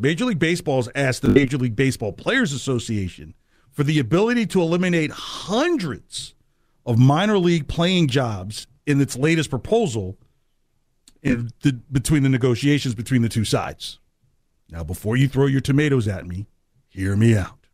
[0.00, 3.34] Major League Baseball has asked the Major League Baseball Players Association
[3.70, 6.34] for the ability to eliminate hundreds
[6.84, 10.16] of minor league playing jobs in its latest proposal
[11.22, 13.98] in the, between the negotiations between the two sides.
[14.70, 16.46] Now, before you throw your tomatoes at me,
[16.88, 17.66] hear me out.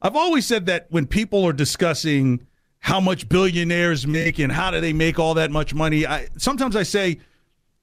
[0.00, 2.46] I've always said that when people are discussing
[2.80, 6.74] how much billionaires make and how do they make all that much money, I, sometimes
[6.74, 7.20] I say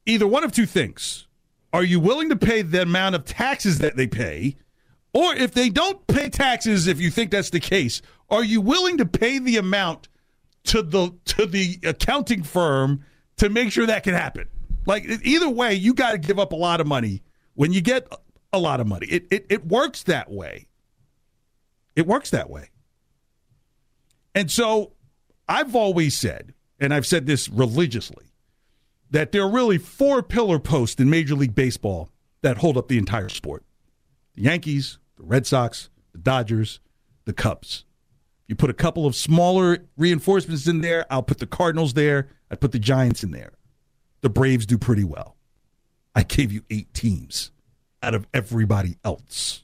[0.06, 1.28] either one of two things.
[1.72, 4.58] Are you willing to pay the amount of taxes that they pay?
[5.14, 8.98] Or if they don't pay taxes, if you think that's the case, are you willing
[8.98, 10.08] to pay the amount
[10.66, 13.04] to the to the accounting firm
[13.38, 14.48] to make sure that can happen?
[14.86, 17.24] Like either way, you got to give up a lot of money
[17.56, 18.12] when you get
[18.54, 19.08] a lot of money.
[19.08, 20.68] It, it it works that way.
[21.96, 22.70] It works that way.
[24.36, 24.94] And so
[25.48, 28.29] I've always said, and I've said this religiously,
[29.12, 32.10] that there are really four pillar posts in Major League Baseball
[32.42, 33.64] that hold up the entire sport
[34.36, 36.80] the Yankees, the Red Sox, the Dodgers,
[37.26, 37.86] the Cubs.
[38.48, 41.06] You put a couple of smaller reinforcements in there.
[41.12, 42.30] I'll put the Cardinals there.
[42.50, 43.52] I put the Giants in there.
[44.22, 45.36] The Braves do pretty well.
[46.16, 47.52] I gave you eight teams
[48.02, 49.64] out of everybody else.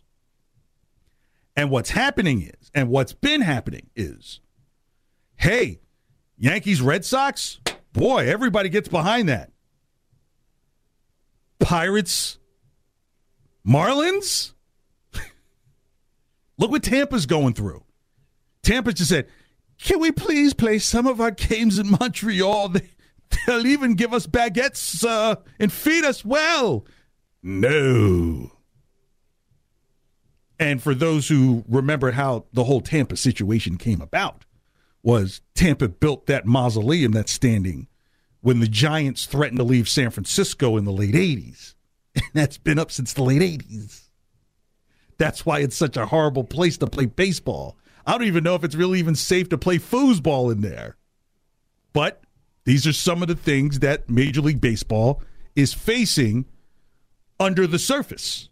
[1.55, 4.41] And what's happening is, and what's been happening is,
[5.37, 5.79] hey,
[6.37, 7.59] Yankees, Red Sox,
[7.95, 9.51] boy, everybody gets behind that.
[11.59, 12.37] Pirates,
[13.65, 14.51] Marlins,
[16.57, 17.83] look what Tampa's going through.
[18.61, 19.27] Tampa just said,
[19.77, 22.75] can we please play some of our games in Montreal?
[23.47, 26.85] They, will even give us baguettes uh, and feed us well.
[27.41, 28.51] No.
[30.59, 34.44] And for those who remember how the whole Tampa situation came about,
[35.05, 37.87] was Tampa built that mausoleum that's standing
[38.41, 41.73] when the Giants threatened to leave San Francisco in the late 80s.
[42.15, 44.03] And that's been up since the late 80s.
[45.17, 47.77] That's why it's such a horrible place to play baseball.
[48.05, 50.95] I don't even know if it's really even safe to play foosball in there.
[51.91, 52.23] But
[52.63, 55.21] these are some of the things that Major League Baseball
[55.57, 56.45] is facing
[57.37, 58.47] under the surface.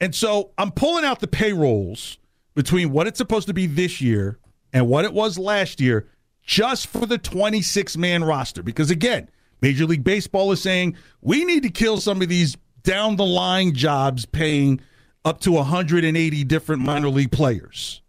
[0.00, 2.18] And so I'm pulling out the payrolls
[2.54, 4.38] between what it's supposed to be this year
[4.72, 6.08] and what it was last year
[6.42, 8.62] just for the 26 man roster.
[8.62, 9.28] Because again,
[9.60, 13.74] Major League Baseball is saying we need to kill some of these down the line
[13.74, 14.80] jobs paying
[15.24, 18.02] up to 180 different minor league players.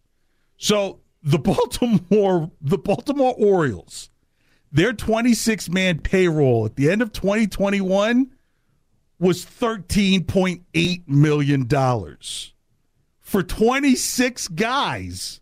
[0.58, 4.10] So the Baltimore the Baltimore Orioles,
[4.72, 8.32] their 26 man payroll at the end of 2021
[9.20, 12.54] was 13.8 million dollars
[13.20, 15.42] for 26 guys.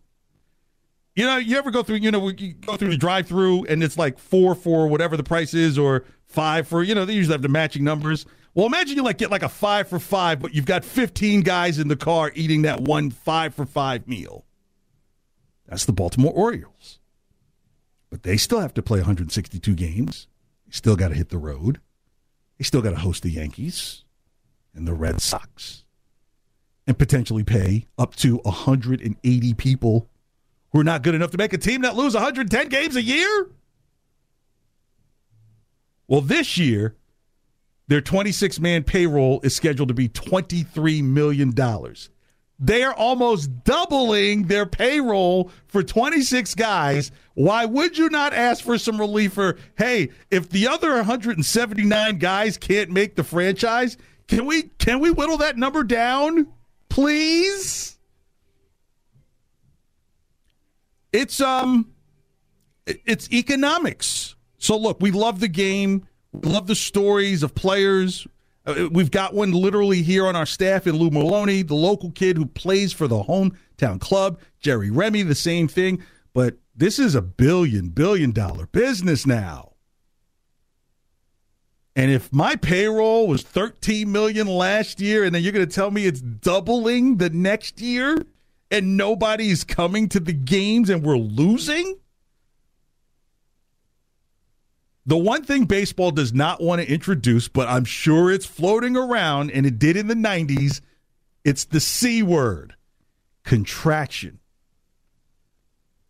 [1.18, 3.82] You know, you ever go through, you know, you go through the drive through and
[3.82, 7.34] it's like four for whatever the price is or five for, you know, they usually
[7.34, 8.24] have the matching numbers.
[8.54, 11.80] Well, imagine you like get like a five for five, but you've got 15 guys
[11.80, 14.44] in the car eating that one five for five meal.
[15.66, 17.00] That's the Baltimore Orioles.
[18.10, 20.28] But they still have to play 162 games.
[20.66, 21.80] They still got to hit the road.
[22.58, 24.04] They still got to host the Yankees
[24.72, 25.82] and the Red Sox
[26.86, 30.08] and potentially pay up to 180 people
[30.72, 33.50] who are not good enough to make a team that lose 110 games a year?
[36.06, 36.96] Well, this year,
[37.88, 41.54] their 26 man payroll is scheduled to be $23 million.
[42.60, 47.12] They are almost doubling their payroll for 26 guys.
[47.34, 52.56] Why would you not ask for some relief for, hey, if the other 179 guys
[52.56, 53.96] can't make the franchise,
[54.26, 56.48] can we can we whittle that number down?
[56.88, 57.97] Please?
[61.12, 61.92] It's um
[62.86, 64.36] it's economics.
[64.58, 66.06] So look, we love the game.
[66.32, 68.26] We love the stories of players.
[68.66, 72.36] Uh, we've got one literally here on our staff in Lou Merloni, the local kid
[72.36, 74.38] who plays for the hometown club.
[74.60, 76.02] Jerry Remy, the same thing.
[76.34, 79.72] But this is a billion, billion dollar business now.
[81.96, 85.90] And if my payroll was 13 million last year, and then you're going to tell
[85.90, 88.24] me it's doubling the next year,
[88.70, 91.98] and nobody's coming to the games and we're losing?
[95.06, 99.50] The one thing baseball does not want to introduce, but I'm sure it's floating around,
[99.52, 100.82] and it did in the 90s,
[101.44, 102.74] it's the C word
[103.42, 104.38] contraction.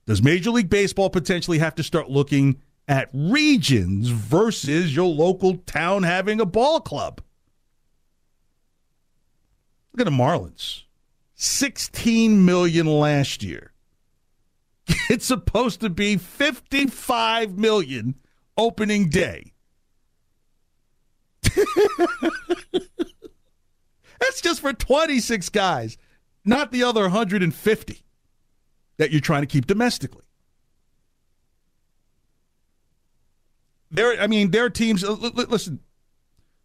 [0.06, 6.02] Does Major League Baseball potentially have to start looking at regions versus your local town
[6.02, 7.20] having a ball club?
[9.92, 10.82] Look at the Marlins.
[11.38, 13.72] 16 million last year.
[15.10, 18.14] It's supposed to be 55 million
[18.58, 19.52] opening day.
[24.20, 25.96] That's just for 26 guys,
[26.44, 28.02] not the other 150
[28.98, 30.24] that you're trying to keep domestically.
[33.90, 35.04] There, I mean, there are teams.
[35.04, 35.80] Uh, listen,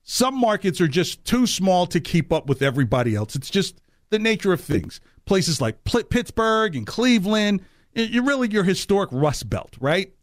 [0.03, 3.35] some markets are just too small to keep up with everybody else.
[3.35, 3.81] It's just
[4.13, 5.01] the nature of things.
[5.25, 7.62] Places like Pittsburgh and Cleveland,
[7.94, 10.13] you're really your historic Rust Belt, right?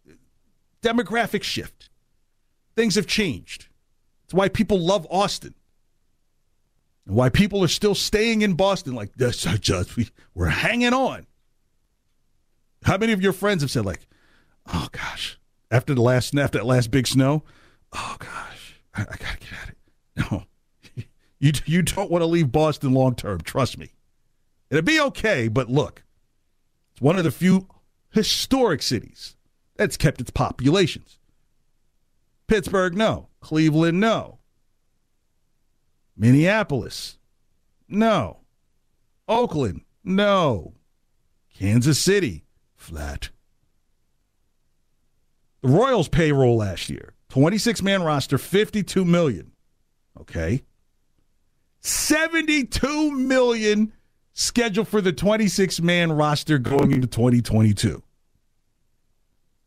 [0.83, 1.91] Demographic shift.
[2.77, 3.67] Things have changed.
[4.25, 5.55] It's why people love Austin.
[7.05, 9.43] And why people are still staying in Boston like this.
[9.61, 11.27] Just we, we're hanging on.
[12.85, 14.07] How many of your friends have said like,
[14.73, 15.39] "Oh gosh,
[15.71, 17.43] after the last after that last big snow,
[17.93, 19.77] oh gosh, I, I gotta get at it."
[20.17, 20.45] No,
[21.41, 23.41] you you don't want to leave Boston long term.
[23.41, 23.91] Trust me,
[24.71, 25.49] it'll be okay.
[25.49, 26.05] But look,
[26.93, 27.67] it's one of the few
[28.11, 29.37] historic cities
[29.77, 31.19] that's kept its populations.
[32.47, 33.29] Pittsburgh, no.
[33.41, 34.39] Cleveland, no.
[36.17, 37.17] Minneapolis,
[37.89, 38.41] no.
[39.27, 40.75] Oakland, no.
[41.57, 42.45] Kansas City,
[42.77, 43.31] flat.
[45.63, 49.53] The Royals payroll last year, 26 man roster, 52 million.
[50.21, 50.63] Okay.
[51.81, 53.93] 72 million
[54.33, 58.03] scheduled for the 26 man roster going into 2022.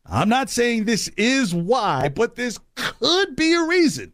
[0.06, 4.12] I'm not saying this is why, but this could be a reason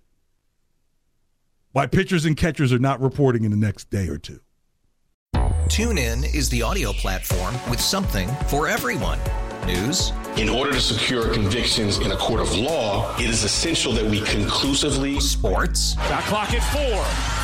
[1.72, 4.40] why pitchers and catchers are not reporting in the next day or two.
[5.66, 9.20] TuneIn is the audio platform with something for everyone.
[9.66, 10.12] News.
[10.36, 14.20] In order to secure convictions in a court of law, it is essential that we
[14.22, 15.20] conclusively.
[15.20, 15.94] Sports.
[15.94, 17.39] Got clock at four.